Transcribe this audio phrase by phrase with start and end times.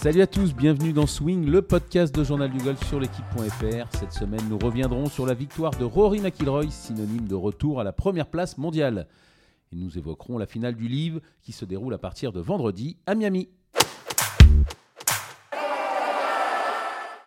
[0.00, 3.96] Salut à tous, bienvenue dans Swing, le podcast de Journal du Golf sur l'équipe.fr.
[3.98, 7.92] Cette semaine, nous reviendrons sur la victoire de Rory McIlroy, synonyme de retour à la
[7.92, 9.08] première place mondiale.
[9.72, 13.16] Et nous évoquerons la finale du Livre qui se déroule à partir de vendredi à
[13.16, 13.48] Miami.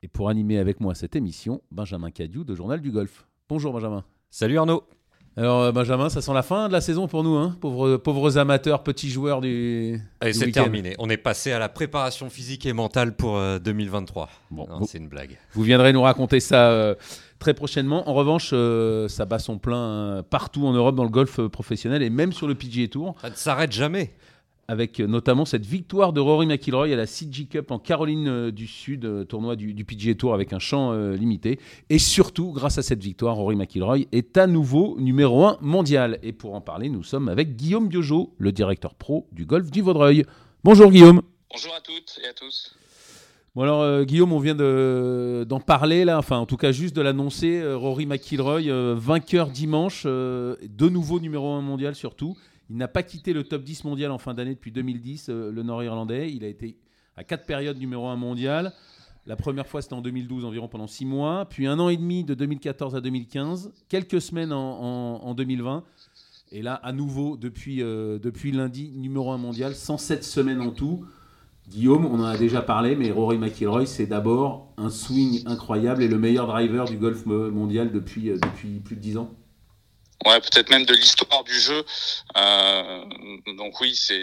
[0.02, 3.28] Et pour animer avec moi cette émission, Benjamin Cadieu de Journal du Golf.
[3.50, 4.06] Bonjour Benjamin.
[4.30, 4.86] Salut Arnaud.
[5.38, 8.38] Alors euh, Benjamin, ça sent la fin de la saison pour nous, hein pauvres, pauvres
[8.38, 10.00] amateurs, petits joueurs du.
[10.20, 10.94] Allez, c'est terminé.
[11.00, 14.30] On est passé à la préparation physique et mentale pour euh, 2023.
[14.52, 15.38] Bon, Non, vous- c'est une blague.
[15.54, 16.96] Vous viendrez nous raconter ça euh,
[17.40, 18.10] très prochainement.
[18.10, 21.48] En revanche, euh, ça bat son plein euh, partout en Europe dans le golf euh,
[21.48, 24.14] professionnel et même sur le PGA Tour, Ça ne s'arrête jamais.
[24.72, 28.52] Avec euh, notamment cette victoire de Rory McIlroy à la CG Cup en Caroline euh,
[28.52, 31.60] du Sud, euh, tournoi du, du PGA Tour avec un champ euh, limité.
[31.90, 36.20] Et surtout, grâce à cette victoire, Rory McIlroy est à nouveau numéro 1 mondial.
[36.24, 39.82] Et pour en parler, nous sommes avec Guillaume Biojo, le directeur pro du golf du
[39.82, 40.24] Vaudreuil.
[40.64, 41.22] Bonjour Guillaume.
[41.52, 42.74] Bonjour à toutes et à tous.
[43.54, 46.96] Bon alors euh, Guillaume, on vient de- d'en parler là, enfin en tout cas juste
[46.96, 52.38] de l'annoncer, euh, Rory McIlroy, euh, vainqueur dimanche, de nouveau numéro 1 mondial surtout.
[52.72, 55.62] Il n'a pas quitté le top 10 mondial en fin d'année depuis 2010, euh, le
[55.62, 56.32] Nord-Irlandais.
[56.32, 56.78] Il a été
[57.18, 58.72] à quatre périodes numéro 1 mondial.
[59.26, 62.24] La première fois c'était en 2012 environ pendant 6 mois, puis un an et demi
[62.24, 65.84] de 2014 à 2015, quelques semaines en, en- en 2020.
[66.54, 68.20] Et là, à nouveau, depuis, euh,
[68.54, 71.06] lundi, numéro 1 mondial, 107 semaines en tout.
[71.70, 76.08] Guillaume, on en a déjà parlé, mais Rory McIlroy, c'est d'abord un swing incroyable et
[76.08, 79.30] le meilleur driver du golf mo- mondial depuis, euh, depuis plus de 10 ans.
[80.26, 81.84] Ouais, peut-être même de l'histoire du jeu.
[82.38, 83.06] Euh,
[83.58, 84.22] donc oui, c'est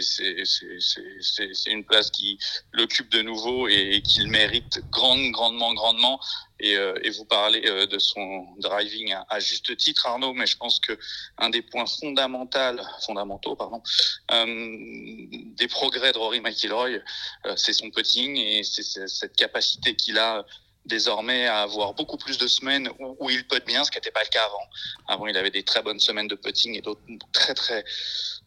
[1.66, 2.38] une place qui
[2.72, 6.20] l'occupe de nouveau et, qu'il mérite grande, grandement, grandement.
[6.60, 10.56] Et, euh, et vous parlez euh, de son driving à, juste titre, Arnaud, mais je
[10.56, 10.98] pense que
[11.38, 13.80] un des points fondamentaux, fondamentaux, pardon,
[14.32, 14.46] euh,
[15.56, 17.00] des progrès de Rory McIlroy,
[17.46, 20.44] euh, c'est son putting et c'est cette capacité qu'il a
[20.88, 24.22] désormais à avoir beaucoup plus de semaines où, il putt bien, ce qui n'était pas
[24.22, 24.64] le cas avant.
[25.06, 27.00] Avant, il avait des très bonnes semaines de putting et d'autres
[27.32, 27.84] très très,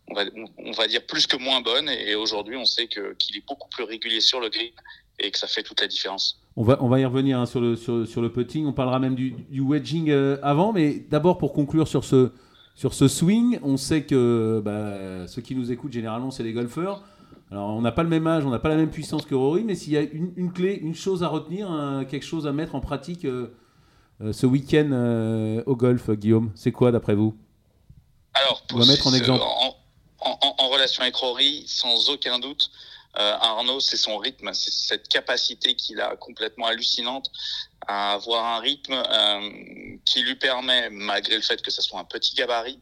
[0.08, 1.90] on va, dire plus que moins bonnes.
[1.90, 4.72] Et aujourd'hui, on sait qu'il est beaucoup plus régulier sur le green
[5.20, 6.42] et que ça fait toute la différence.
[6.58, 9.00] On va, on va y revenir hein, sur, le, sur, sur le putting, on parlera
[9.00, 12.32] même du, du wedging euh, avant, mais d'abord pour conclure sur ce,
[12.76, 17.04] sur ce swing, on sait que bah, ceux qui nous écoutent généralement, c'est les golfeurs.
[17.52, 19.64] Alors on n'a pas le même âge, on n'a pas la même puissance que Rory,
[19.64, 21.68] mais s'il y a une, une clé, une chose à retenir,
[22.10, 23.54] quelque chose à mettre en pratique euh,
[24.22, 27.36] euh, ce week-end euh, au golf, Guillaume, c'est quoi d'après vous?
[28.34, 29.42] Alors, On va mettre en exemple.
[29.44, 29.76] En,
[30.20, 32.72] en- en- en relation avec Rory, sans aucun doute,
[33.14, 37.30] Arnaud, c'est son rythme, c'est cette capacité qu'il a complètement hallucinante
[37.86, 38.94] à avoir un rythme
[40.06, 42.80] qui lui permet, malgré le fait que ce soit un petit gabarit,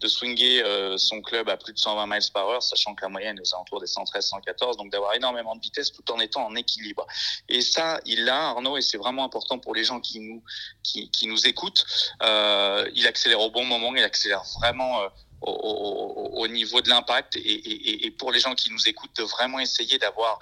[0.00, 3.08] de swinger euh, son club à plus de 120 miles par heure, sachant que la
[3.08, 6.54] moyenne est aux alentours des 113-114, donc d'avoir énormément de vitesse tout en étant en
[6.56, 7.06] équilibre.
[7.48, 10.42] Et ça, il l'a, Arnaud, et c'est vraiment important pour les gens qui nous,
[10.82, 11.84] qui, qui nous écoutent.
[12.22, 15.08] Euh, il accélère au bon moment, il accélère vraiment euh,
[15.42, 17.36] au, au- au niveau de l'impact.
[17.36, 20.38] Et, et- et pour les gens qui nous écoutent, de vraiment essayer d'avoir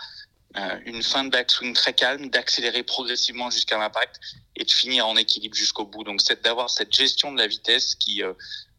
[0.59, 4.21] euh, une fin de backswing très calme, d'accélérer progressivement jusqu'à l'impact
[4.57, 6.05] et de finir en équilibre jusqu'au bout.
[6.05, 8.33] Donc c'est d'avoir cette gestion de la vitesse qui, euh,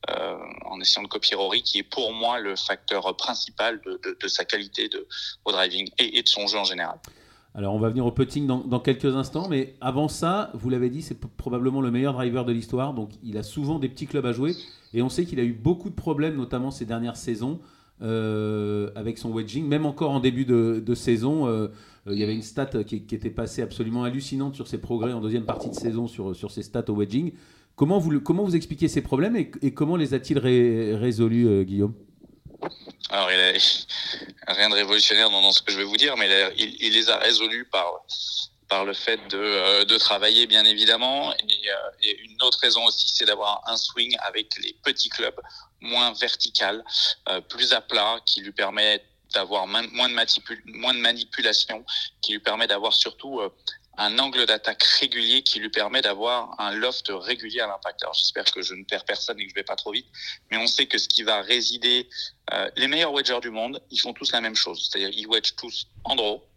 [0.09, 4.45] euh, en essayant de copier Rory, qui est pour moi le facteur principal de, sa
[4.45, 5.07] qualité de,
[5.45, 6.99] au driving et, de son jeu en général.
[7.55, 11.01] Alors, on va venir au putting dans, quelques instants, mais avant ça, vous l'avez dit,
[11.01, 12.93] c'est probablement le meilleur driver de l'histoire.
[12.93, 14.55] Donc, il a souvent des petits clubs à jouer.
[14.93, 17.59] Et on sait qu'il a eu beaucoup de problèmes, notamment ces dernières saisons,
[18.01, 19.67] euh, avec son wedging.
[19.67, 21.67] Même encore en début de, saison, euh,
[22.07, 25.19] euh, il y avait une stat qui, était passée absolument hallucinante sur ses progrès en
[25.19, 27.33] deuxième partie de saison sur, sur ses stats au wedging.
[27.75, 31.93] Comment vous, comment vous expliquez ces problèmes et, comment les a-t-il ré- résolus, Guillaume?
[33.09, 33.27] Alors,
[34.47, 37.65] rien de révolutionnaire dans, ce que je vais vous dire, mais il, les a résolus
[37.65, 37.85] par
[38.69, 41.33] par le fait de, de travailler bien évidemment
[42.03, 45.41] et une autre raison aussi c'est d'avoir un swing avec les petits clubs
[45.81, 46.83] moins vertical
[47.27, 49.03] euh, plus à plat qui lui permet
[49.33, 49.89] d'avoir moins, de
[50.77, 51.85] moins de manipulation
[52.21, 53.49] qui lui permet d'avoir surtout euh,
[53.99, 58.01] un angle d'attaque régulier qui lui permet d'avoir un loft régulier à l'impact.
[58.01, 60.07] Alors j'espère que je ne perds personne et que je vais pas trop vite,
[60.49, 62.09] mais on sait que ce qui va résider,
[62.53, 65.55] euh, les meilleurs wedgers du monde, ils font tous la même chose, c'est-à-dire ils wedgent
[65.57, 66.48] tous en draw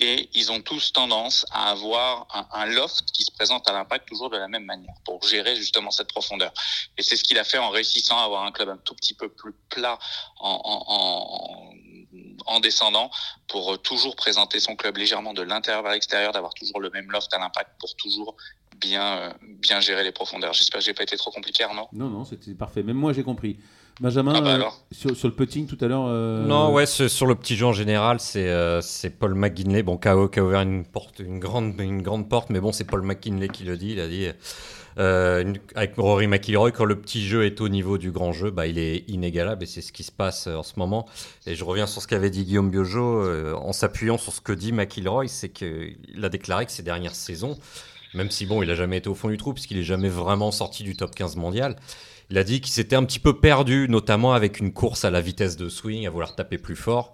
[0.00, 4.30] et ils ont tous tendance à avoir un, loft qui se présente à l'impact toujours
[4.30, 6.52] de la même manière pour gérer justement cette profondeur.
[6.96, 9.14] Et c'est ce qu'il a fait en réussissant à avoir un club un tout petit
[9.14, 9.98] peu plus plat
[10.38, 11.70] en,
[12.46, 13.10] en descendant
[13.46, 17.32] pour toujours présenter son club légèrement de l'intérieur vers l'extérieur, d'avoir toujours le même loft
[17.34, 18.36] à l'impact pour toujours
[18.80, 20.52] bien, bien gérer les profondeurs.
[20.52, 21.88] J'espère que j'ai pas été trop compliqué, Arnaud.
[21.92, 22.82] Non, non, c'était parfait.
[22.82, 23.58] Même moi, j'ai compris.
[24.00, 24.82] Benjamin, Ah bah alors.
[24.92, 26.06] sur, sur le putting tout à l'heure.
[26.06, 28.80] euh, Non, ouais, ce- sur le petit jeu en général, c'est euh,
[29.18, 32.48] Paul McGinley, bon, qui a, qui a ouvert une, porte, une, grande, une grande porte,
[32.48, 33.90] mais bon, c'est Paul McGinley qui le dit.
[33.92, 34.28] Il a dit,
[34.98, 38.50] euh, une- avec Rory McIlroy, quand le petit jeu est au niveau du grand jeu,
[38.50, 41.06] bah, il est inégalable et c'est ce qui se passe euh, en ce moment.
[41.46, 44.52] Et je reviens sur ce qu'avait dit Guillaume Biojo, euh, en s'appuyant sur ce que
[44.52, 47.58] dit McIlroy, c'est qu'il a déclaré que ces dernières saisons,
[48.14, 50.50] même si bon, il a jamais été au fond du trou, puisqu'il est jamais vraiment
[50.50, 51.76] sorti du top 15 mondial,
[52.30, 55.20] il a dit qu'il s'était un petit peu perdu, notamment avec une course à la
[55.20, 57.12] vitesse de swing, à vouloir taper plus fort.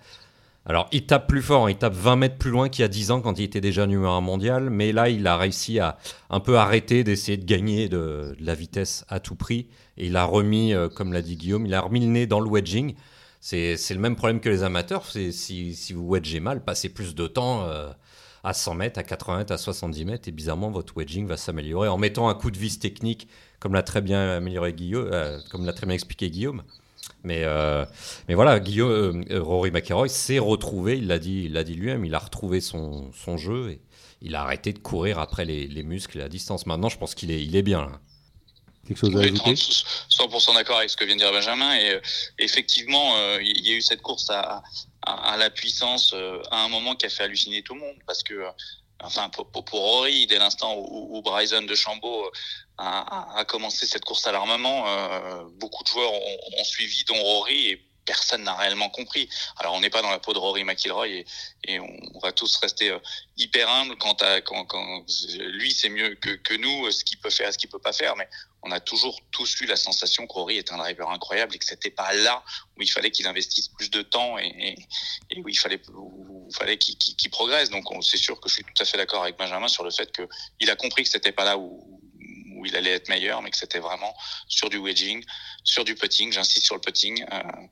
[0.69, 2.88] Alors, il tape plus fort, hein, il tape 20 mètres plus loin qu'il y a
[2.88, 5.96] 10 ans quand il était déjà numéro 1 mondial, mais là, il a réussi à
[6.28, 9.69] un peu arrêter d'essayer de gagner de, la vitesse à tout prix.
[9.96, 12.40] Et il a remis, euh, comme l'a dit Guillaume, il a remis le nez dans
[12.40, 12.94] le wedging.
[13.40, 15.06] C'est le même problème que les amateurs.
[15.06, 17.90] Si, si vous wedgez mal, passez plus de temps euh,
[18.46, 21.88] à 100 mètres, à 80 mètres, à 70 mètres, et bizarrement, votre wedging va s'améliorer
[21.88, 23.26] en mettant un coup de vis technique,
[23.58, 26.62] comme l'a très bien amélioré Guillaume, euh, comme l'a très bien expliqué Guillaume.
[27.25, 27.84] Mais, euh,
[28.28, 32.04] mais voilà, Guillaume, euh, Rory McIlroy s'est retrouvé, il l'a dit, il l'a dit lui-même,
[32.04, 33.81] il a retrouvé son, son jeu et
[34.22, 36.66] il a arrêté de courir après les, les muscles et la distance.
[36.66, 38.00] Maintenant, je pense qu'il est, il est bien là.
[38.87, 39.38] Quelque chose à ajouter?
[39.38, 41.75] 30, 100% d'accord avec ce que vient de dire Benjamin.
[41.76, 42.00] Et euh,
[42.38, 44.62] effectivement, euh, il y a eu cette course à,
[45.06, 47.97] à, la puissance euh, à un moment qui a fait halluciner tout le monde.
[48.06, 48.50] Parce que, euh,
[49.00, 52.31] enfin, pour, pour, pour Rory, dès l'instant où, où Bryson de Chambaud euh,
[52.79, 57.05] a, a, a commencé cette course à l'armement, euh, beaucoup de joueurs ont, ont suivi,
[57.05, 59.29] dont Rory, personne n'a réellement compris.
[59.58, 61.26] Alors, on n'est pas dans la peau de Rory McIlroy et,
[61.81, 62.99] on, va tous rester euh,
[63.37, 64.67] hyper humbles quant à quand,
[65.38, 68.17] lui, c'est mieux que, nous, ce qu'il peut faire ce qu'il peut pas faire.
[68.17, 68.29] Mais
[68.62, 71.64] on a toujours tous eu la sensation que Rory est un driver incroyable et que
[71.64, 72.43] c'était pas là
[72.76, 74.76] où il fallait qu'il investisse plus de temps et,
[75.37, 77.70] où il fallait, où fallait qu'il qu'il- qu'il progresse.
[77.70, 79.91] Donc, on- c'est sûr que je suis tout à fait d'accord avec Benjamin sur le
[79.91, 80.26] fait que
[80.61, 82.00] il a compris que c'était pas là où,
[82.67, 84.14] il allait être meilleur, mais que c'était vraiment
[84.49, 85.25] sur du wedging,
[85.64, 86.32] sur du putting.
[86.32, 87.25] J'insiste sur le putting.
[87.32, 87.67] Euh, euh,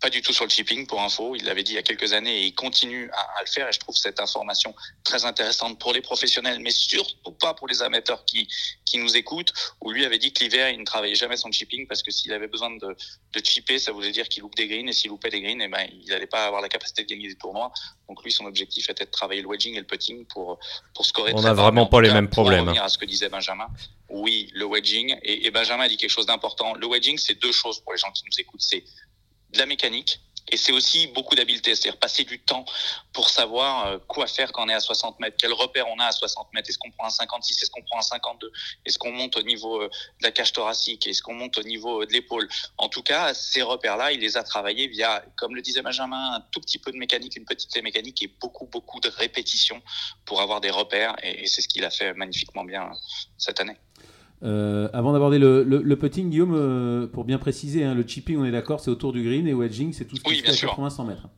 [0.00, 1.34] pas du tout sur le chipping pour info.
[1.34, 3.68] Il l'avait dit il y a quelques années et il continue à, à le faire.
[3.68, 7.82] Et je trouve cette information très intéressante pour les professionnels, mais surtout pas pour les
[7.82, 8.46] amateurs qui,
[8.84, 9.52] qui nous écoutent.
[9.80, 12.32] Où lui avait dit que l'hiver il ne travaillait jamais son chipping parce que s'il
[12.32, 12.96] avait besoin de,
[13.32, 15.68] de chipper, ça voulait dire qu'il loupe des greens et s'il loupait des greens, eh
[15.68, 17.72] ben il n'allait pas avoir la capacité de gagner des tournois.
[18.08, 20.58] Donc lui, son objectif était de travailler le wedging et le putting pour
[20.94, 21.32] pour scorer.
[21.34, 23.68] On n'a vraiment pas les cas, mêmes pour problèmes, revenir à ce que disait Benjamin.
[24.10, 26.74] Oui, le wedging et, et Benjamin a dit quelque chose d'important.
[26.74, 28.60] Le wedging, c'est deux choses pour les gens qui nous écoutent.
[28.60, 28.84] C'est
[29.54, 30.20] de la mécanique.
[30.50, 32.66] Et c'est aussi beaucoup d'habileté, c'est-à-dire passer du temps
[33.12, 36.04] pour savoir euh, quoi faire quand on est à 60 mètres, quel repère on a
[36.04, 38.52] à 60 mètres, est-ce qu'on prend un 56, est-ce qu'on prend un 52,
[38.84, 42.02] est-ce qu'on monte au niveau euh, de la cage thoracique, est-ce qu'on monte au niveau
[42.02, 42.46] euh, de l'épaule?
[42.76, 46.40] En tout cas, ces repères-là, il les a travaillés via, comme le disait Benjamin, un
[46.52, 49.82] tout petit peu de mécanique, une petite mécanique et beaucoup, beaucoup de répétitions
[50.26, 51.16] pour avoir des repères.
[51.22, 52.92] Et, c'est ce qu'il a fait magnifiquement bien
[53.38, 53.76] cette année.
[54.44, 58.36] Euh, avant d'aborder le, le, le putting, Guillaume, euh, pour bien préciser, hein, le chipping,
[58.38, 60.50] on est d'accord, c'est autour du green et wedging, c'est tout ce qui Oui, fait
[60.50, 60.74] à sûr.
[60.74, 61.28] 80-100 mètres.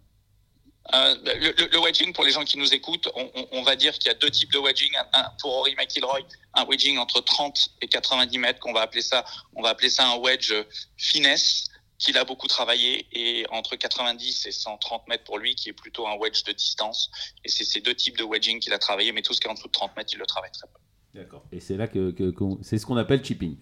[0.95, 3.75] Euh, le, le, le wedging, pour les gens qui nous écoutent, on, on, on va
[3.77, 4.91] dire qu'il y a deux types de wedging.
[4.97, 6.21] Un, un- pour Rory McIlroy,
[6.55, 9.25] un wedging entre 30 et 90 mètres, qu'on va appeler ça,
[9.55, 10.53] on va appeler ça un wedge
[10.97, 11.65] finesse,
[11.99, 16.07] qu'il a beaucoup travaillé, et entre 90 et 130 mètres pour lui, qui est plutôt
[16.07, 17.11] un wedge de distance.
[17.45, 19.51] Et c'est ces deux types de wedging qu'il a travaillé, mais tout ce qui est
[19.51, 20.79] en dessous de 30 mètres, il le travaille très peu.
[21.17, 21.45] D'accord.
[21.51, 22.15] Et c'est là que,
[22.63, 23.57] c'est ce qu'on appelle chipping.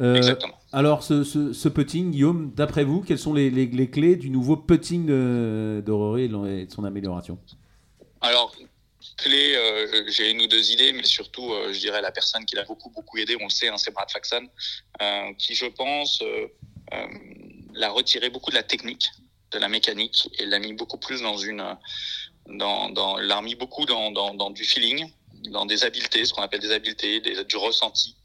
[0.00, 0.58] Euh, Exactement.
[0.72, 4.30] alors, ce, ce, ce putting, Guillaume, d'après vous, quelles sont les, les- les clés du
[4.30, 5.06] nouveau putting
[5.86, 7.38] Rory et de son amélioration?
[8.20, 8.54] Alors,
[9.18, 12.56] clé, euh, j'ai une ou deux idées, mais surtout, euh, je dirais la personne qui
[12.56, 14.48] l'a beaucoup, beaucoup aidé, on le sait, hein, c'est Brad Faxon,
[15.02, 16.46] euh, qui, je pense, euh,
[16.94, 17.06] euh,
[17.74, 19.08] l'a retiré beaucoup de la technique,
[19.50, 21.62] de la mécanique, et l'a mis beaucoup plus dans une,
[22.48, 25.10] dans, dans, l'a remis beaucoup dans, dans, dans du feeling,
[25.50, 28.16] dans des habiletés, ce qu'on appelle des habiletés, du ressenti.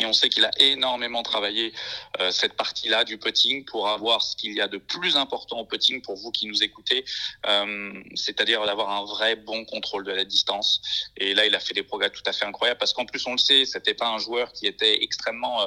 [0.00, 1.72] Et on sait qu'il a énormément travaillé
[2.20, 5.64] euh, cette partie-là du putting pour avoir ce qu'il y a de plus important au
[5.64, 7.04] putting pour vous qui nous écoutez,
[7.46, 10.80] euh, c'est-à-dire d'avoir un vrai bon contrôle de la distance.
[11.16, 13.32] Et là, il a fait des progrès tout à fait incroyables parce qu'en plus, on
[13.32, 15.66] le sait, c'était pas un joueur qui était extrêmement euh,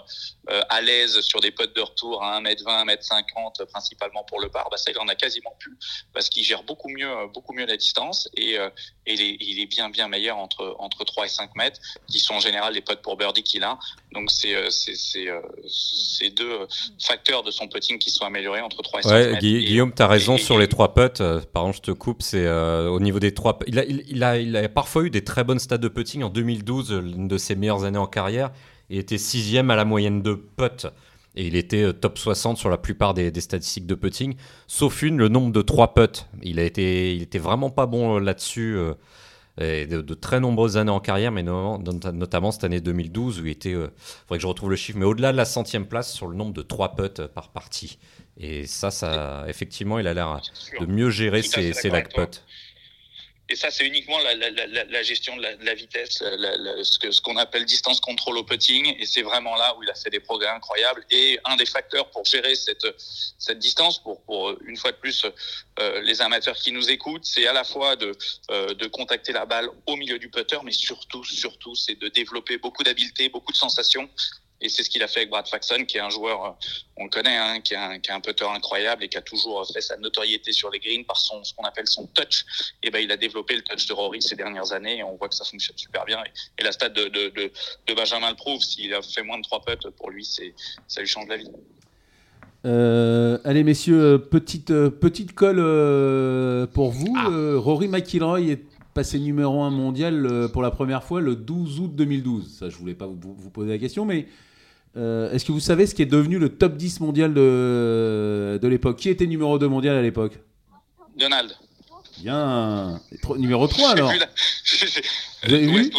[0.50, 4.70] euh, à l'aise sur des potes de retour à 1m20, 1m50, principalement pour le par.
[4.70, 5.78] Bah, ça, il en a quasiment plus
[6.14, 8.70] parce qu'il gère beaucoup mieux, euh, beaucoup mieux la distance et, euh,
[9.06, 12.40] et il, est, bien, bien meilleur entre, entre 3 et 5 mètres, qui sont en
[12.40, 13.78] général les potes pour birdie qu'il a.
[14.26, 16.66] euh, c'est- euh, ces deux euh,
[17.00, 19.40] facteurs de son putting qui sont améliorés entre 3 et 5 Ouais, mètres.
[19.40, 21.22] Gui- Et- Guillaume, tu as raison et- sur les trois putts.
[21.22, 22.22] Euh, pardon, je te coupe.
[22.22, 23.60] C'est euh, au niveau des trois.
[23.68, 26.24] Il a, il, il a, il a parfois eu des très bonnes stats de putting.
[26.24, 28.52] En 2012, euh, l'une de ses meilleures années en carrière,
[28.90, 30.88] il était sixième à la moyenne de putts.
[31.40, 34.34] Et il était euh, top 60 sur la plupart des, des statistiques de putting,
[34.66, 36.26] sauf une, le nombre de trois putts.
[36.42, 38.76] Il a été, il était vraiment pas bon euh, là-dessus.
[38.76, 38.94] euh,
[39.60, 43.72] et de, très nombreuses années en carrière, mais notamment, cette année 2012 où il était,
[43.72, 46.36] il faudrait que je retrouve le chiffre, mais au-delà de la centième place sur le
[46.36, 47.98] nombre de trois putts par partie.
[48.40, 50.42] Et ça, ça, effectivement, il a l'air
[50.80, 52.44] de mieux gérer ses, ses lag putts.
[53.50, 57.40] Et ça, c'est uniquement la, la, la, la, gestion de la, vitesse, ce qu'on ce
[57.40, 58.96] appelle distance control au putting.
[59.00, 61.06] Et c'est vraiment là où il a fait des progrès incroyables.
[61.12, 65.26] Et un des facteurs pour gérer cette, cette distance, pour, pour une fois de plus
[65.80, 68.12] euh, les amateurs qui nous écoutent, c'est à la fois de,
[68.52, 72.58] euh, de contacter la balle au milieu du putter, mais surtout, surtout, c'est de développer
[72.58, 74.10] beaucoup d'habileté, beaucoup de sensations
[74.60, 76.50] et c'est ce qu'il a fait avec Brad Faxon, qui est un joueur, euh,
[76.98, 79.66] on le connaît, hein, qui, est un, qui un putter incroyable et qui a toujours
[79.72, 82.44] fait sa notoriété sur les greens par son, ce qu'on appelle son touch.
[82.82, 85.30] Et ben, il a développé le touch de Rory ces dernières années et on voit
[85.30, 86.24] que ça fonctionne super bien.
[86.58, 87.52] Et, la stade de, de, de,
[87.86, 88.62] de, Benjamin le prouve.
[88.62, 90.54] S'il a fait moins de trois putts, pour lui, c'est,
[90.88, 91.52] ça lui change la vie.
[92.66, 95.58] Euh, allez messieurs, euh, petite, petite colle
[96.74, 97.14] pour vous.
[97.16, 97.30] Ah.
[97.58, 102.58] Rory McIlroy est passé numéro 1 mondial pour la première fois le 12 août 2012.
[102.58, 104.28] Ça, je voulais pas vous, vous poser la question, mais
[104.96, 108.68] euh, est-ce que vous savez ce qui est devenu le top 10 mondial de, de
[108.68, 108.98] l'époque?
[108.98, 110.40] Qui était numéro 2 mondial à l'époque?
[111.16, 111.52] Donald.
[112.24, 113.00] Bien.
[113.38, 114.12] Numéro 3 alors
[115.48, 115.92] Vous avez vu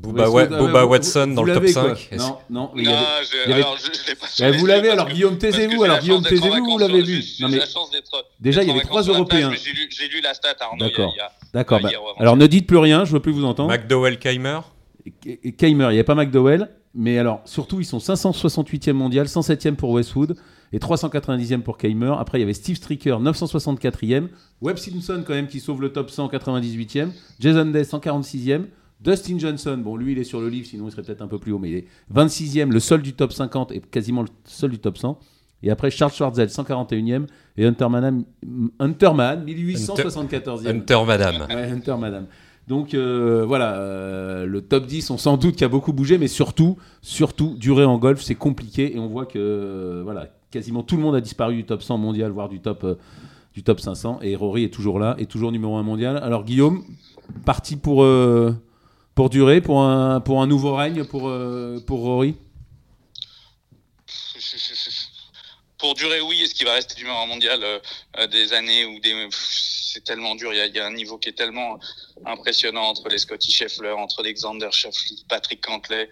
[0.00, 2.70] Booba, Watson dans le top 5 Non, non.
[2.74, 2.82] non
[3.22, 5.82] je, alors, je, pas vous l'avez, alors Guillaume, taisez-vous.
[5.82, 7.22] Alors Guillaume, taisez-vous, vous l'avez vu.
[7.40, 7.60] Non, mais
[8.40, 9.50] déjà, il y avait trois Européens.
[9.90, 10.84] J'ai lu, la stat, Arnaud.
[10.84, 11.14] D'accord.
[11.52, 11.80] D'accord.
[11.80, 13.70] Bah, alors ne dites plus rien, je ne veux plus vous entendre.
[13.70, 14.60] McDowell, Keimer
[15.56, 16.70] Keimer, il n'y avait pas McDowell.
[16.94, 20.36] Mais alors, surtout, ils sont 568e mondial, 107e pour Westwood
[20.72, 22.14] et 390e pour Keimer.
[22.18, 24.28] Après, il y avait Steve Stricker, 964e.
[24.60, 27.10] Webb Simpson, quand même, qui sauve le top 100, 98e.
[27.38, 28.64] Jason Day, 146e.
[29.00, 31.38] Dustin Johnson, bon, lui, il est sur le livre, sinon il serait peut-être un peu
[31.38, 34.70] plus haut, mais il est 26e, le seul du top 50 et quasiment le seul
[34.70, 35.18] du top 100.
[35.62, 37.26] Et après, Charles Schwartzel, 141e.
[37.56, 38.24] Et Hunter Madame,
[38.78, 40.68] Hunter 1874e.
[40.68, 41.46] Hunter Madame.
[41.48, 42.26] Ouais, Hunter Madame.
[42.68, 46.28] Donc euh, voilà, euh, le top 10, on sans doute qu'il a beaucoup bougé, mais
[46.28, 50.96] surtout, surtout, durer en golf, c'est compliqué et on voit que euh, voilà, quasiment tout
[50.96, 52.98] le monde a disparu du top 100 mondial, voire du top,
[53.54, 54.18] du top 500.
[54.20, 56.18] Et Rory est toujours là, est toujours numéro 1 mondial.
[56.18, 56.84] Alors Guillaume,
[57.46, 58.04] parti pour,
[59.18, 61.22] pour durer, pour un, pour un nouveau règne pour,
[61.88, 62.36] pour Rory?
[65.76, 66.42] Pour durer, oui.
[66.42, 67.60] Est-ce qu'il va rester 1 mondial
[68.30, 70.52] des années ou des c'est tellement dur.
[70.52, 71.80] Il y, a, un niveau qui est tellement
[72.26, 76.08] impressionnant entre les Scotty Scheffler, entre Alexander Scheffler, Patrick Cantley,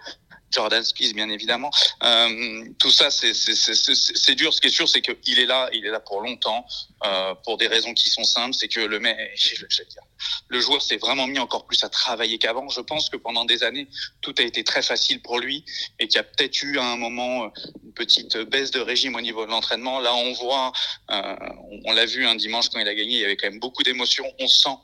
[0.57, 1.71] Jordan Spieth, bien évidemment.
[2.03, 4.55] Euh, tout ça, c'est dur.
[4.55, 6.67] Ce qui est sûr, c'est qu'il est là, il est là pour longtemps,
[7.05, 8.55] euh, pour des raisons qui sont simples.
[8.55, 8.99] C'est que le,
[10.49, 12.71] le joueur s'est vraiment mis encore plus à travailler qu'avant.
[12.71, 13.87] Je pense que pendant des années,
[14.23, 15.63] tout a été très facile pour lui
[15.99, 17.53] et qu'il y a peut-être eu à un moment
[17.85, 20.01] une petite baisse de régime au niveau de l'entraînement.
[20.01, 20.73] Là, on voit,
[21.11, 21.37] euh,
[21.85, 23.83] on l'a vu un dimanche quand il a gagné, il y avait quand même beaucoup
[23.83, 24.25] d'émotions.
[24.39, 24.79] On sent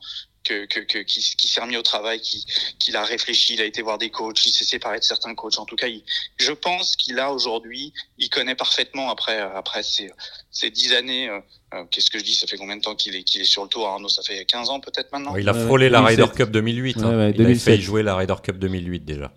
[0.45, 2.45] que, que, que qui, qui s'est remis au travail, qui,
[2.79, 5.59] qui a réfléchi, il a été voir des coachs, il s'est séparé de certains coachs.
[5.59, 6.03] En tout cas, il,
[6.39, 10.11] je pense qu'il a aujourd'hui, il connaît parfaitement après après ces,
[10.51, 11.29] ces dix années.
[11.29, 11.41] Euh,
[11.75, 13.63] euh, Qu'est-ce que je dis Ça fait combien de temps qu'il est qu'il est sur
[13.63, 15.37] le tour Arnaud, ça fait 15 ans peut-être maintenant?
[15.37, 16.99] il a frôlé la Ryder Cup 2008.
[16.99, 17.33] hein.
[17.35, 19.33] il a fait jouer la Ryder Cup 2008 déjà.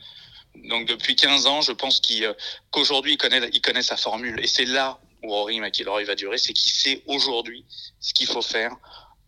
[0.70, 2.34] Donc depuis 15 ans, je pense euh,
[2.72, 6.38] qu'aujourd'hui il connaît il connaît sa formule et c'est là où Rory McIlroy va durer,
[6.38, 7.66] c'est qu'il sait aujourd'hui
[8.00, 8.76] ce qu'il faut faire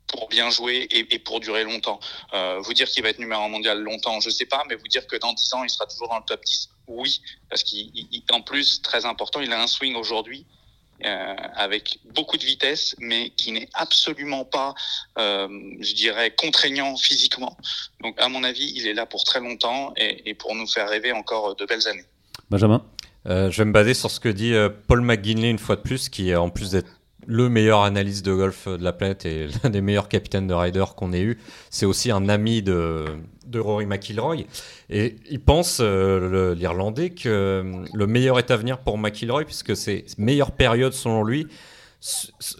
[0.07, 1.99] pour bien jouer et, et pour durer longtemps.
[2.33, 4.87] Euh, vous dire qu'il va être numéro un mondial longtemps, je sais pas, mais vous
[4.87, 8.41] dire que dans 10 ans, il sera toujours dans le top 10, oui, parce qu'en
[8.41, 10.45] plus, très important, il a un swing aujourd'hui
[11.05, 14.73] euh, avec beaucoup de vitesse, mais qui n'est absolument pas,
[15.19, 15.47] euh,
[15.79, 17.55] je dirais, contraignant physiquement.
[18.01, 20.89] Donc, à mon avis, il est là pour très longtemps et, et pour nous faire
[20.89, 22.05] rêver encore de belles années.
[22.49, 22.83] Benjamin?
[23.27, 25.81] Euh, je vais me baser sur ce que dit euh, Paul McGinley une fois de
[25.81, 26.96] plus, qui en plus d'être
[27.27, 30.85] le meilleur analyste de golf de la planète et l'un des meilleurs capitaines de rider
[30.95, 31.37] qu'on ait eu.
[31.69, 33.05] C'est aussi un ami de,
[33.53, 34.45] Rory McIlroy.
[34.89, 39.75] Et il pense, euh, l'Irlandais, que euh, le meilleur est à venir pour McIlroy, puisque
[39.75, 41.47] ses meilleures périodes, selon lui,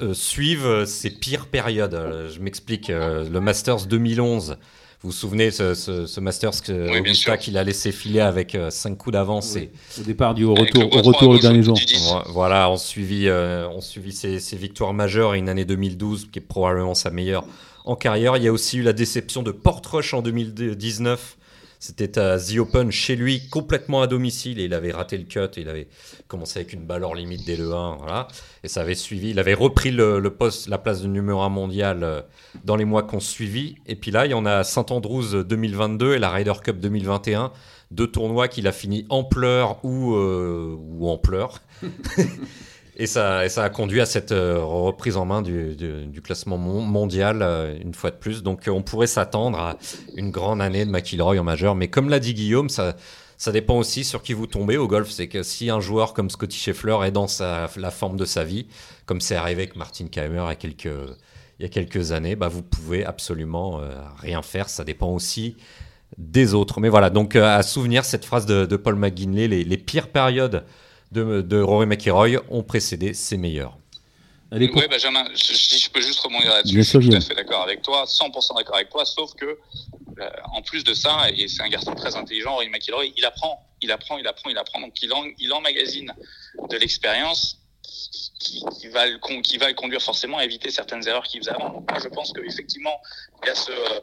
[0.02, 2.30] euh, suivent ses pires périodes.
[2.30, 2.90] Je m'explique.
[2.90, 4.58] le Masters 2011
[5.01, 8.96] vous vous souvenez ce, ce, Masters que oui, qu'il a laissé filer avec 5 euh,
[8.96, 9.56] coups d'avance
[10.00, 11.77] au départ du au retour, au retour le dernier jour.
[12.30, 16.39] Voilà, on suivi, euh, on suivi ses, ses, victoires majeures et une année 2012 qui
[16.39, 17.46] est probablement sa meilleure
[17.86, 18.38] en carrière.
[18.38, 21.38] Il y a aussi eu la déception de Portrush en 2019
[21.80, 25.48] c'était à The Open chez lui, complètement à domicile, et il avait raté le cut.
[25.58, 25.88] Il avait
[26.28, 28.28] commencé avec une balle hors limite dès le 1, voilà.
[28.64, 29.30] Et ça avait suivi.
[29.30, 32.22] Il avait repris le, poste, la place de numéro 1 mondial euh,
[32.66, 33.76] dans les mois qu'on suivi.
[33.86, 37.52] Et puis là, il y en a Saint Andrews 2022 et la Ryder Cup 2021,
[37.92, 41.62] deux tournois qu'il a fini en pleurs ou, euh, ou en pleurs.
[43.00, 47.77] Et ça, a conduit à cette euh, reprise en main du, classement mon- mondial euh,
[47.80, 48.42] une fois de plus.
[48.42, 49.77] Donc euh, on pourrait s'attendre à
[50.16, 51.75] une grande année de McIlroy en majeur.
[51.75, 52.96] Mais comme l'a dit Guillaume, ça,
[53.54, 55.12] dépend aussi sur qui vous tombez au golf.
[55.12, 58.66] C'est que si un joueur comme Scotty Scheffler est dans la forme de sa vie,
[59.06, 63.80] comme c'est arrivé avec Martin Keimer il y a quelques, années, bah, vous pouvez absolument
[64.18, 64.70] rien faire.
[64.70, 65.56] Ça dépend aussi
[66.18, 66.80] des autres.
[66.80, 70.66] Mais voilà, donc à souvenir cette phrase de, Paul McGinley, les pires périodes
[71.12, 73.38] de, de Rory McIlroy ont précédé ses
[74.70, 77.36] pour- Oui, Benjamin, je- si je peux juste rebondir là-dessus, je suis tout à fait
[77.36, 81.48] d'accord avec toi, 100% d'accord avec toi, sauf que, euh, en plus de ça, et
[81.50, 84.80] c'est un garçon très intelligent, Rory McIlroy, il apprend, il apprend, il apprend, il apprend,
[84.80, 86.14] donc il, en, il emmagasine
[86.70, 87.58] de l'expérience
[88.40, 91.42] qui, qui va le, con- qui va le conduire forcément à éviter certaines erreurs qu'il
[91.42, 91.70] faisait avant.
[91.70, 92.96] Donc, moi, je pense qu'effectivement,
[93.44, 94.00] il y a ce, euh,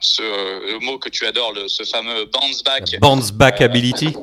[0.00, 3.66] ce euh, le mot que tu adores, le, ce fameux bounce back, Bounce back Euh,
[3.66, 4.16] ability.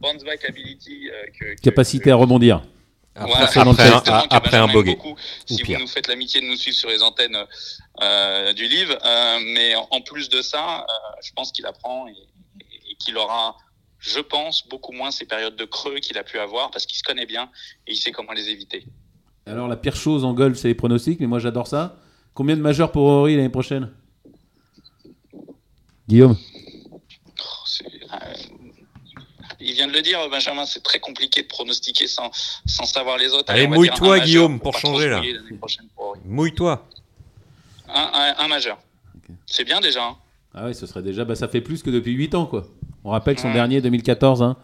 [0.00, 2.62] Bounce back ability, euh, que, que- capacité à rebondir.
[3.14, 4.96] Après, Voilà, un, après un bogey.
[5.44, 5.78] Si pire.
[5.78, 7.36] vous nous faites l'amitié de nous suivre sur les antennes
[8.00, 8.96] euh, du livre.
[9.04, 10.84] Euh, mais en- en plus de ça, euh,
[11.22, 13.56] je pense qu'il apprend et, et qu'il aura,
[13.98, 17.02] je pense, beaucoup moins ces périodes de creux qu'il a pu avoir parce qu'il se
[17.02, 17.50] connaît bien
[17.86, 18.86] et il sait comment les éviter.
[19.44, 21.98] Alors la pire chose en golf, c'est les pronostics, mais moi j'adore ça.
[22.32, 23.90] Combien de majeurs pour Rory l'année prochaine?
[26.08, 26.36] Guillaume
[26.92, 28.34] Oh, c'est, euh,
[29.60, 32.30] il vient de le dire, Benjamin, c'est très compliqué de pronostiquer sans,
[32.66, 33.50] sans savoir les autres.
[33.52, 35.22] Allez, mouille-toi, Guillaume, pour changer, là.
[35.96, 36.16] pour.
[36.24, 36.86] Mouille-toi.
[37.88, 38.78] Un, un- un majeur.
[39.46, 40.04] C'est bien déjà.
[40.04, 40.16] hein.
[40.54, 42.66] Ah ouais, ce serait déjà, bah, ça fait plus que depuis 8 ans quoi.
[43.04, 44.56] On rappelle son dernier 2014 hein,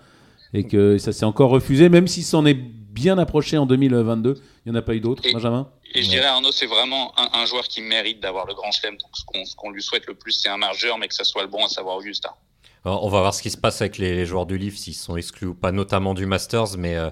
[0.52, 4.34] et que ça s'est encore refusé, même s'il s'en est bien approché en 2022.
[4.64, 5.68] Il n'y en a pas eu d'autres, Benjamin?
[5.94, 6.14] Et je Ouais.
[6.16, 8.96] dirais Arnaud, c'est vraiment un, un joueur qui mérite d'avoir le grand chelem.
[8.96, 11.22] Donc ce qu'on ce qu'on lui souhaite le plus, c'est un majeur, mais que ça
[11.24, 12.34] soit le bon, à savoir Augusta.
[12.88, 15.48] On va voir ce qui se passe avec les, joueurs du livre, s'ils sont exclus
[15.48, 16.78] ou pas, notamment du Masters.
[16.78, 17.10] Mais euh,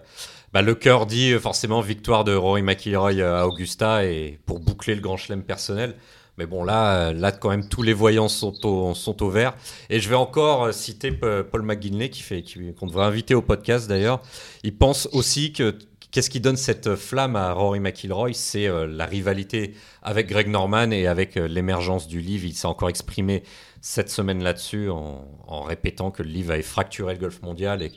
[0.53, 4.61] bah, le cœur dit euh, forcément victoire de Rory McIlroy euh, à Augusta et pour
[4.61, 5.97] boucler le grand chelem personnel.
[6.39, 9.55] Mais bon, là, là, quand même, tous les voyants sont au, sont au vert.
[9.91, 12.45] Et je vais encore citer Paul McGinley, qui fait,
[12.79, 14.23] qu'on devrait inviter au podcast d'ailleurs.
[14.63, 15.77] Il pense aussi que
[16.11, 21.07] qu'est-ce qui donne cette flamme à Rory McIlroy, c'est la rivalité avec Greg Norman et
[21.07, 22.47] avec l'émergence du livre.
[22.47, 23.45] Il s'est encore exprimé
[23.85, 27.91] cette semaine là-dessus en, répétant que le livre avait fracturé le golf mondial et,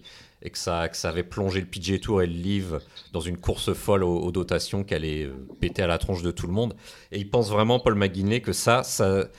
[0.49, 2.81] que, ça, avait plongé le PGA Tour et le livre
[3.13, 6.45] dans une course folle aux, dotations qui allait euh, péter à la tronche de tout
[6.45, 6.75] le monde.
[7.13, 9.29] Et il pense vraiment, Paul McGinley, que ça, ça,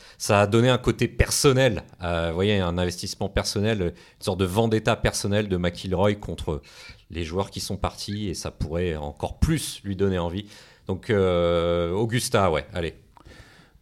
[0.41, 4.97] a donné un côté personnel, euh, vous voyez, un investissement personnel, une sorte de vendetta
[4.97, 6.63] personnel de McIlroy contre
[7.11, 10.47] les joueurs qui sont partis et ça pourrait encore plus lui donner envie.
[10.87, 12.95] Donc, euh, Augusta, ouais, allez.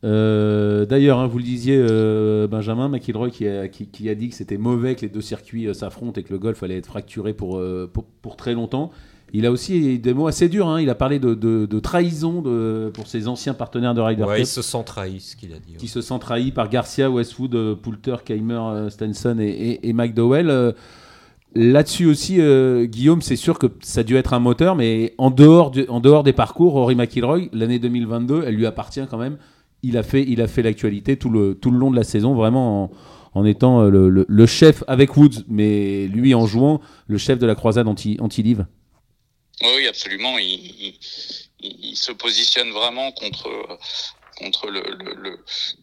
[0.04, 4.28] Euh, D'ailleurs, hein, vous le disiez, euh, Benjamin McIlroy qui a, qui, qui a dit
[4.28, 6.86] que c'était mauvais que les deux circuits euh, s'affrontent et que le golf allait être
[6.86, 7.60] fracturé pour,
[7.92, 8.90] pour, pour très longtemps.
[9.32, 10.68] Il a aussi des mots assez durs.
[10.68, 10.80] hein.
[10.80, 14.36] Il a parlé de, de- de trahison de, pour ses anciens partenaires de Ryder Ouais,
[14.36, 15.72] Cup il se sent trahi, ce qu'il a dit.
[15.72, 15.76] ouais.
[15.78, 20.74] qui se sent trahi par Garcia, Westwood, Poulter, Keimer, Stenson et, et, et McDowell.
[21.54, 25.30] Là-dessus aussi, euh, Guillaume, c'est sûr que ça a dû être un moteur, mais en
[25.30, 29.38] dehors, du- en dehors des parcours, Rory McIlroy, l'année 2022, elle lui appartient quand même.
[29.86, 32.34] Il a fait, il a fait l'actualité tout le, tout le long de la saison,
[32.34, 32.90] vraiment
[33.34, 37.54] en, étant euh, le, chef avec Woods, mais lui en jouant le chef de la
[37.54, 38.66] croisade anti- anti-live.
[39.62, 40.36] Oui, absolument.
[40.38, 40.94] Il,
[41.94, 43.78] se positionne vraiment contre
[44.36, 44.82] contre le,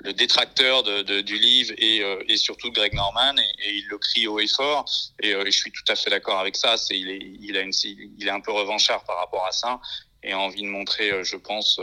[0.03, 4.27] le, détracteur de, du livre et, euh, et surtout Greg Norman et, il le crie
[4.27, 4.85] haut et fort
[5.21, 7.61] et euh, je suis tout à fait d'accord avec ça c'est il est il a
[7.61, 9.81] une il est un peu revanchard par rapport à ça
[10.21, 11.79] et a envie de montrer euh, je pense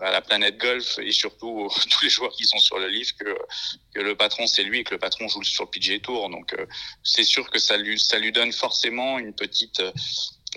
[0.00, 3.36] à la planète golf et surtout tous les joueurs qui sont sur le livre que
[3.94, 6.52] que le patron c'est lui et que le patron joue sur le PGA Tour donc
[6.54, 6.66] euh,
[7.04, 9.92] c'est sûr que ça lui ça lui donne forcément une petite euh,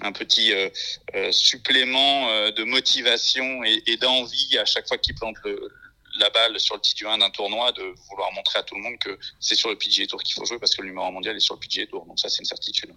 [0.01, 0.69] un petit euh,
[1.15, 5.71] euh, supplément euh, de motivation et, et d'envie à chaque fois qu'il plante le,
[6.19, 8.81] la balle sur le petit du 1 d'un tournoi de vouloir montrer à tout le
[8.81, 11.35] monde que c'est sur le PGA Tour qu'il faut jouer parce que le numéro mondial
[11.35, 12.93] est sur le PGA Tour donc ça c'est une certitude.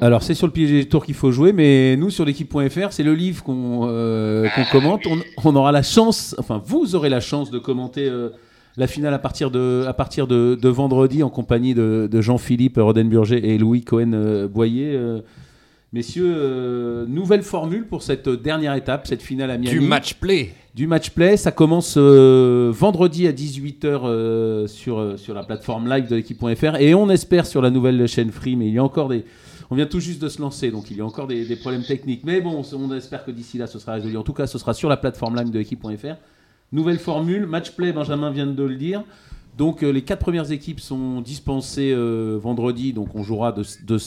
[0.00, 3.14] Alors c'est sur le PGA Tour qu'il faut jouer, mais nous sur l'équipe.fr, c'est le
[3.14, 5.02] livre qu'on euh, qu'on commente.
[5.06, 8.30] On, on aura la chance, enfin vous aurez la chance de commenter euh,
[8.76, 12.76] la finale à partir de, à partir de, de vendredi en compagnie de, de Jean-Philippe
[12.78, 14.94] Rodenburger et Louis Cohen-Boyer.
[14.94, 15.20] Euh,
[15.92, 19.78] messieurs, nouvelle formule pour cette dernière étape, cette finale à Miami.
[19.78, 20.52] Du match play.
[20.74, 26.14] Du match play, ça commence vendredi à 18h euh, sur, sur la plateforme live de
[26.16, 29.24] l'équipe.fr et on espère sur la nouvelle chaîne Free, mais il y a encore des...
[29.70, 32.24] On vient tout juste de se lancer, donc il y a encore des, problèmes techniques.
[32.24, 34.16] Mais bon, on espère que d'ici là, ce sera résolu.
[34.16, 36.16] En tout cas, ce sera sur la plateforme live de l'équipe.fr.
[36.72, 39.04] Nouvelle formule, match play, Benjamin vient de le dire.
[39.56, 43.54] Donc euh, les quatre premières équipes sont dispensées euh, vendredi, donc on jouera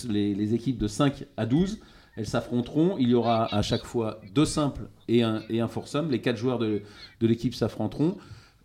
[0.09, 1.79] les, équipes de 5 à 12.
[2.17, 2.97] Elles s'affronteront.
[2.99, 6.11] Il y aura à chaque fois deux simples et un, et un foursome.
[6.11, 6.81] Les quatre joueurs de,
[7.21, 8.17] l'équipe s'affronteront.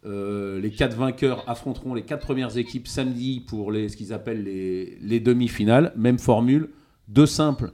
[0.04, 5.20] Euh, les quatre vainqueurs affronteront les quatre premières équipes samedi pour ce qu'ils appellent les
[5.20, 5.92] demi-finales.
[5.96, 6.68] Même formule,
[7.09, 7.73] deux simples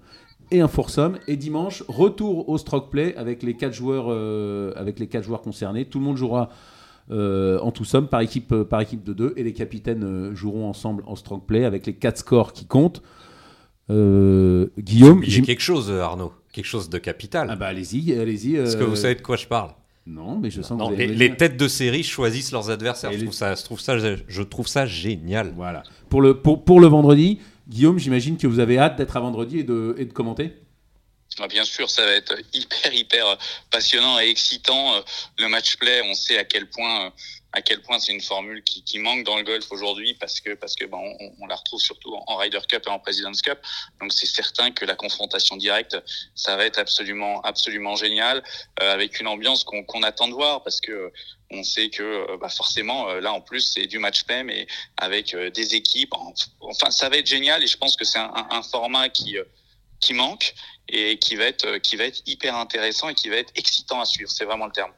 [0.51, 1.19] et un foursome.
[1.27, 5.43] Et dimanche, retour au stroke play avec les quatre joueurs, euh, avec les quatre joueurs
[5.43, 5.85] concernés.
[5.87, 6.49] Tout le monde jouera
[7.11, 10.69] euh, en tout somme par équipe, euh, par équipe de deux et les capitaines joueront
[10.69, 13.03] ensemble en stroke play avec les quatre scores qui comptent.
[13.91, 16.33] Guillaume, j'im- quelque chose, Arnaud.
[16.53, 17.49] Quelque chose de capital.
[17.51, 18.55] ah bah allez-y, allez-y.
[18.57, 19.71] Est-ce que vous savez de quoi je parle?
[20.07, 23.11] Non, mais je sens Non, que vous les, têtes de série choisissent leurs adversaires.
[23.11, 25.53] Je les- trouve, ça, je, trouve ça, je trouve ça génial.
[25.57, 25.83] Voilà.
[26.11, 29.61] Pour le, pour, pour le vendredi, Guillaume, j'imagine que vous avez hâte d'être à vendredi
[29.61, 30.53] et de, et de commenter.
[31.39, 33.39] Ah, Bien sûr, ça va être hyper hyper
[33.71, 34.95] passionnant et excitant.
[34.95, 35.01] Euh,
[35.39, 37.13] Le match play, on sait à quel point
[37.55, 40.55] à quel point c'est une formule qui, qui manque dans le golf aujourd'hui parce que
[40.55, 40.99] parce que ben,
[41.41, 43.59] on, la retrouve surtout en, Ryder Cup et en President's Cup.
[44.01, 45.97] Donc c'est certain que la confrontation directe,
[46.35, 48.43] ça va être absolument absolument génial
[48.83, 51.13] euh, avec une ambiance qu'on attend de voir parce que
[51.55, 54.67] on sait que euh, bah forcément euh, là en plus c'est du match play mais
[54.97, 56.13] avec euh, des équipes.
[56.15, 59.37] En- Enfin ça va être génial et je pense que c'est un, format qui
[60.01, 60.55] qui manque
[60.89, 64.05] et qui va être qui va être hyper intéressant et qui va être excitant à
[64.05, 64.31] suivre.
[64.31, 64.93] C'est vraiment le terme.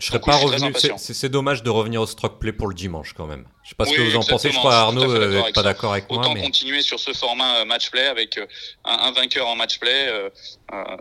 [0.00, 0.72] Je serais Donc, pas je revenu.
[0.98, 3.46] c'est- dommage de revenir au stroke play pour le dimanche quand même.
[3.62, 4.50] Je sais pas ce que vous en pensez.
[4.50, 7.90] Je crois Arnaud n'est pas d'accord avec moi, Autant mais continuer sur ce format match
[7.90, 8.46] play avec un,
[8.84, 10.08] un vainqueur en match play.
[10.08, 10.28] euh,
[10.72, 10.96] euh,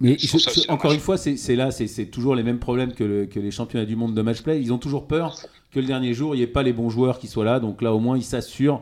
[0.00, 2.92] Mais je ça je- encore une fois, c'est là, c'est- c'est toujours les mêmes problèmes
[2.92, 4.60] que, le- que les championnats du monde de match play.
[4.60, 5.36] Ils ont toujours peur
[5.72, 7.58] que le dernier jour, il n'y ait pas les bons joueurs qui soient là.
[7.60, 8.80] Donc là, au moins, ils s'assurent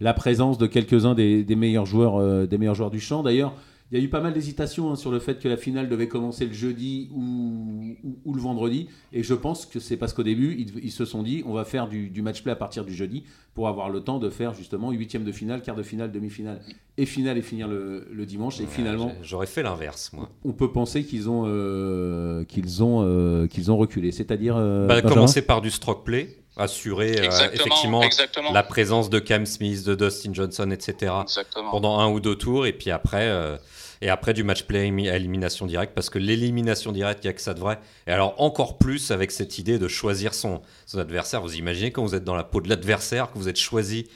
[0.00, 3.22] la présence de quelques-uns des, des meilleurs joueurs, euh, des meilleurs joueurs du champ.
[3.22, 3.54] D'ailleurs,
[3.92, 6.08] il y a eu pas mal d'hésitations hein, sur le fait que la finale devait
[6.08, 8.88] commencer le jeudi ou, ou- ou le vendredi.
[9.12, 11.64] Et je pense que c'est parce qu'au début, ils, ils se sont dit, on va
[11.64, 13.22] faire du, du match play à partir du jeudi
[13.54, 16.60] pour avoir le temps de faire justement huitième de finale, quart de finale, demi-finale
[16.98, 18.58] et finale et finir le, le dimanche.
[18.60, 20.30] Et Ouais, finalement, j'aurais fait l'inverse moi.
[20.44, 24.10] on peut penser qu'ils ont, euh, qu'ils ont, euh, qu'ils ont reculé.
[24.12, 24.56] C'est-à-dire.
[24.58, 29.18] euh, Bah, commencer par du stroke play, assurer euh, exactement, effectivement exactement, la présence de
[29.18, 31.12] Cam Smith, de Dustin Johnson, etc.
[31.22, 31.70] exactement.
[31.70, 33.56] pendant un ou deux tours et puis après euh,
[34.00, 37.32] et après du match play à élimination directe parce que l'élimination directe il y a
[37.32, 37.78] que ça de vrai.
[38.06, 41.42] Et alors encore plus avec cette idée de choisir son, son adversaire.
[41.42, 44.08] Vous imaginez quand vous êtes dans la peau de l'adversaire que vous êtes choisi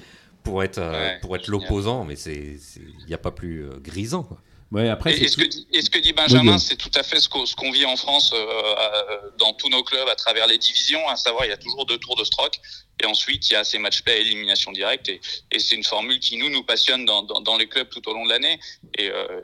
[0.43, 2.59] pour être euh, Ouais, pour être l'opposant mais il
[3.07, 4.38] n'y a pas plus euh, grisant quoi.
[4.72, 7.18] Ouais, après, Et, ce, que dit, et ce que dit Benjamin, c'est tout à fait
[7.18, 10.59] ce qu'on qu'on vit en France euh, euh, dans tous nos clubs à travers les
[10.59, 11.09] divisions.
[11.09, 12.61] À savoir, il y a toujours deux tours de stroke.
[13.02, 15.09] Et ensuite, il y a ces match play à élimination directe.
[15.09, 18.09] Et, et c'est une formule qui, nous, nous passionne dans, dans, dans les clubs tout
[18.09, 18.61] au long de l'année.
[18.96, 19.40] Et, euh,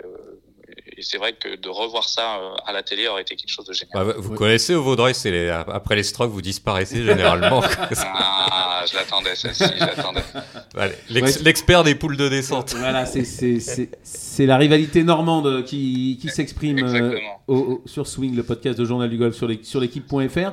[0.96, 3.64] et c'est vrai que de revoir ça euh, à la télé aurait été quelque chose
[3.66, 3.90] de génial.
[4.06, 7.62] Bah, vous connaissez au Vaudreuil c'est les- après les strokes vous disparaissez généralement
[7.98, 9.64] Ah, je l'attendais, celle-ci,
[10.76, 10.96] Ouais.
[11.42, 16.78] l'expert des poules de descente Voilà, c'est- la rivalité normande qui, qui s'exprime
[17.48, 20.52] euh, sur Swing, le podcast de Journal du Golf sur les- sur l'équipe.fr.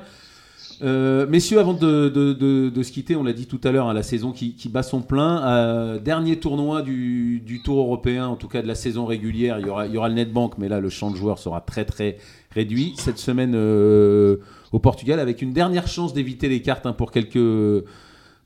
[0.81, 4.31] Euh, messieurs, avant de, se quitter, on l'a dit tout à l'heure, hein, la saison
[4.31, 5.43] qui, bat son plein.
[5.45, 9.59] Euh, dernier tournoi du, Tour européen, en tout cas de la saison régulière.
[9.59, 11.61] Il y, aura, il y aura le Netbank, mais là, le champ de joueurs sera
[11.61, 12.17] très très
[12.51, 12.93] réduit.
[12.97, 14.37] Cette semaine euh,
[14.71, 17.85] au Portugal, avec une dernière chance d'éviter les cartes hein, pour quelques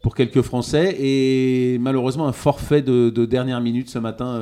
[0.02, 0.96] pour quelques Français.
[1.00, 4.40] Et malheureusement, un forfait de, de dernière minute ce matin,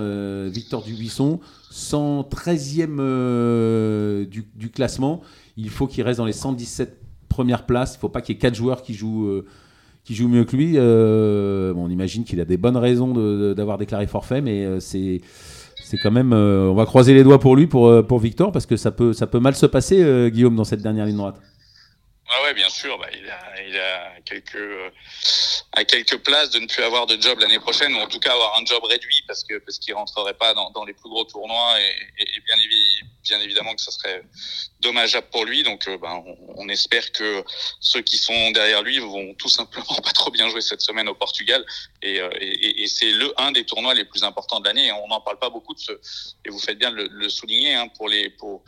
[0.50, 1.40] Victor Dubuisson,
[1.76, 5.22] 113e euh, du, du classement.
[5.58, 7.05] Il faut qu'il reste dans les 117
[7.36, 7.96] premières places.
[7.96, 9.46] Il faut pas qu'il y ait 4 joueurs qui jouent, euh,
[10.06, 10.74] qui jouent mieux que lui.
[10.78, 13.14] Euh, bon, on imagine qu'il a des bonnes raisons
[13.54, 15.22] d'avoir déclaré forfait, mais euh, c'est.
[15.88, 18.76] C'est quand même, on va croiser les doigts pour lui, pour, pour Victor, parce que
[18.76, 21.36] ça peut, ça peut mal se passer, Guillaume, dans cette dernière ligne droite.
[22.28, 22.98] Ah ouais, bien sûr.
[22.98, 24.58] Bah, il a, quelques,
[25.74, 28.32] à quelques places de ne plus avoir de job l'année prochaine, ou en tout cas
[28.34, 31.76] avoir un job réduit parce que parce qu'il rentrerait pas dans, les plus gros tournois
[31.80, 32.42] et, et- et
[33.26, 34.24] bien évidemment que ça serait
[34.80, 35.64] dommageable pour lui.
[35.64, 36.24] Donc, euh, ben,
[36.56, 37.44] on, espère que
[37.80, 41.16] ceux qui sont derrière lui vont tout simplement pas trop bien jouer cette semaine au
[41.16, 41.66] Portugal.
[42.02, 44.92] Et, euh, et, et- c'est le un des tournois les plus importants de l'année.
[44.92, 45.92] On n'en parle pas beaucoup de ce,
[46.46, 48.64] et vous faites bien de le, le souligner hein, pour les, pour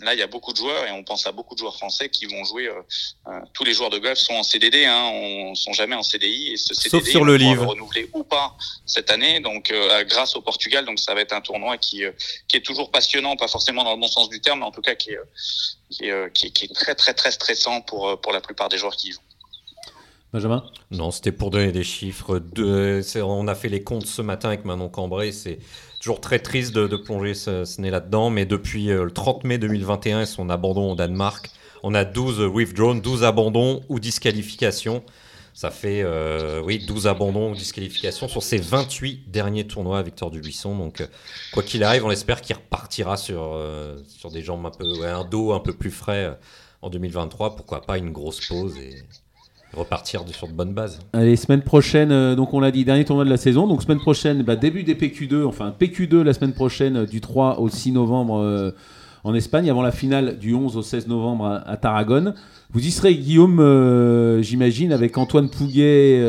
[0.00, 2.08] là il y a beaucoup de joueurs et on pense à beaucoup de joueurs français
[2.08, 2.68] qui vont jouer.
[2.68, 2.82] euh,
[3.28, 6.52] euh, tous les joueurs de golf sont en CDD, hein, on sont jamais en CDI
[6.52, 7.66] et ce CDD Sauf sur le livre.
[7.66, 9.40] renouveler ou pas cette année.
[9.40, 12.12] Donc euh, grâce au Portugal, donc ça va être un tournoi qui euh,
[12.48, 14.82] qui est toujours passionnant, pas forcément dans le bon sens du terme, mais en tout
[14.82, 15.24] cas qui est euh,
[15.90, 18.40] qui est, euh, qui est, qui est très très très stressant pour euh, pour la
[18.40, 19.20] plupart des joueurs qui y vont.
[20.32, 20.64] Benjamin?
[20.90, 22.38] Non, c'était pour donner des chiffres.
[22.38, 25.30] De, on a fait les comptes ce matin avec Manon Cambré.
[25.30, 25.58] C'est
[26.02, 28.28] toujours très triste de, de plonger ce, ce nez là-dedans.
[28.28, 31.50] Mais depuis euh, le 30 mai 2021 et son abandon au Danemark,
[31.82, 35.02] on a 12 withdrawn, 12 abandons ou disqualifications.
[35.54, 36.02] Ça fait
[36.64, 40.74] oui, 12 abandons ou disqualifications sur ses 28 derniers tournois à Victor Dubuisson.
[40.76, 41.06] Donc,
[41.52, 43.60] quoi qu'il arrive, on espère qu'il repartira sur,
[44.08, 46.38] sur des jambes un peu, un dos un peu plus frais
[46.80, 47.56] en 2023.
[47.56, 49.02] Pourquoi pas une grosse pause et
[49.74, 51.00] repartir sur de bonnes bases.
[51.12, 53.66] Allez, semaine prochaine, euh, donc on l'a dit, dernier tournoi de la saison.
[53.66, 57.60] Donc semaine prochaine, bah, début des PQ2, enfin PQ2 la semaine prochaine euh, du 3
[57.60, 58.72] au 6 novembre euh,
[59.24, 62.34] en Espagne, avant la finale du 11 au 16 novembre à, Tarragone.
[62.72, 66.20] Vous y serez, Guillaume, j'imagine, avec Antoine Pouguet,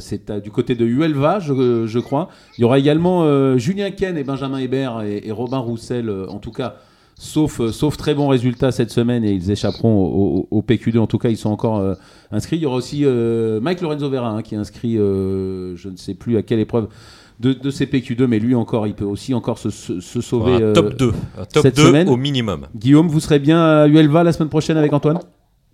[0.00, 2.28] c'est du côté de Huelva, je, crois.
[2.58, 6.74] Il y aura également Julien Ken et Benjamin Hébert et Robin Roussel, en tout cas
[7.16, 10.98] sauf, euh, sauf très bons résultats cette semaine et ils échapperont au, PQ2.
[10.98, 11.94] En tout cas, ils sont encore euh,
[12.30, 12.56] inscrits.
[12.56, 16.14] Il y aura aussi euh, Mike Lorenzo Vera hein, qui est inscrit, je ne sais
[16.14, 16.88] plus à quelle épreuve.
[17.40, 19.68] De, ces PQ2, mais lui encore, il peut aussi encore se,
[20.00, 20.72] sauver.
[20.72, 21.12] top 2,
[21.52, 22.68] top 2 au minimum.
[22.74, 25.18] Guillaume, vous serez bien à Uelva la semaine prochaine avec Antoine?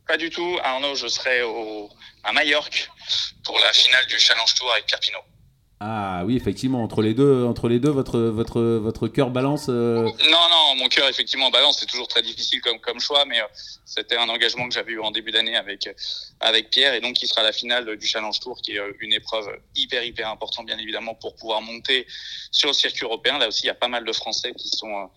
[0.09, 1.89] Pas du tout, Arnaud, je serai au,
[2.25, 2.91] à Majorque
[3.45, 5.21] pour la finale du Challenge Tour avec Pierre Pinot.
[5.83, 9.69] Ah oui, effectivement, entre les deux, entre les deux, votre votre votre cœur balance.
[9.71, 10.11] Euh, non,
[10.51, 11.79] non, mon cœur effectivement balance.
[11.81, 13.45] C'est toujours très difficile comme comme choix, mais euh,
[13.87, 15.89] c'était un engagement que j'avais eu en début d'année avec
[16.41, 19.15] avec Pierre, et donc qui sera la finale du Challenge Tour, qui est euh, une
[19.15, 22.07] épreuve hyper hyper importante, bien évidemment, pour pouvoir monter
[22.51, 23.39] sur le circuit européen.
[23.39, 25.09] Là aussi, il y a pas mal de Français qui sont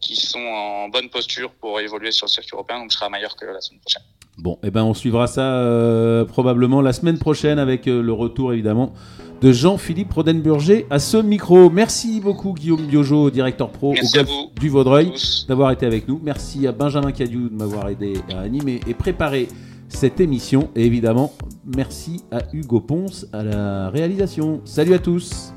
[0.00, 2.78] qui sont en bonne posture pour évoluer sur le circuit européen.
[2.78, 4.02] Donc, je serai meilleur que la semaine prochaine.
[4.38, 8.94] Bon, et eh ben on suivra ça probablement la semaine prochaine avec le retour évidemment
[9.40, 11.70] de Jean-Philippe Rodenburger à ce micro.
[11.70, 15.12] Merci beaucoup Guillaume Biojo, directeur pro au du Vaudreuil,
[15.48, 16.20] d'avoir été avec nous.
[16.22, 19.48] Merci à Benjamin Cadieu de m'avoir aidé à animer et préparer
[19.88, 20.68] cette émission.
[20.76, 21.32] Et évidemment,
[21.76, 24.60] merci à Hugo Ponce à la réalisation.
[24.64, 25.52] Salut à tous